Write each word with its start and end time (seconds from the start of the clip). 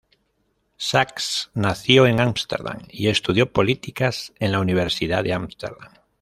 Sax 0.77 1.51
nació 1.53 2.07
en 2.07 2.19
Amsterdam 2.19 2.79
y 2.89 3.09
estudió 3.09 3.53
políticas 3.53 4.33
en 4.39 4.51
la 4.51 4.59
Universidad 4.59 5.23
de 5.23 5.33
Amsterdam. 5.33 5.91